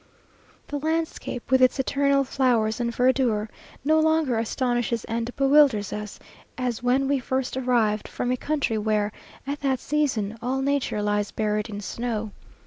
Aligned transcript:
The 0.67 0.79
landscape, 0.79 1.51
with 1.51 1.61
its 1.61 1.77
eternal 1.77 2.23
flowers 2.23 2.79
and 2.79 2.91
verdure, 2.91 3.49
no 3.85 3.99
longer 3.99 4.39
astonishes 4.39 5.03
and 5.05 5.29
bewilders 5.35 5.93
us, 5.93 6.17
as 6.57 6.81
when 6.81 7.07
we 7.07 7.19
first 7.19 7.55
arrived 7.55 8.07
from 8.07 8.31
a 8.31 8.35
country 8.35 8.79
where, 8.79 9.11
at 9.45 9.59
that 9.59 9.79
season, 9.79 10.39
all 10.41 10.63
nature 10.63 11.03
lies 11.03 11.29
buried 11.29 11.69
in 11.69 11.81
snow. 11.81 12.31